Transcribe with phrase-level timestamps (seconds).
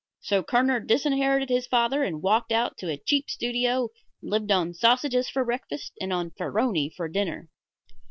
[0.19, 3.89] So Kerner disinherited his father and walked out to a cheap studio
[4.19, 7.49] and lived on sausages for breakfast and on Farroni for dinner.